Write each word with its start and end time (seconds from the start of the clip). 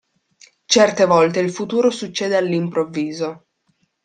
Certe 0.65 1.05
volte 1.05 1.39
il 1.41 1.51
futuro 1.51 1.91
succede 1.91 2.35
all'improvviso. 2.35 3.45